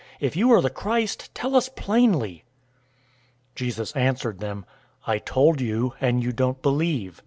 [0.19, 2.43] If you are the Christ, tell us plainly."
[3.51, 4.65] 010:025 Jesus answered them,
[5.05, 7.19] "I told you, and you don't believe.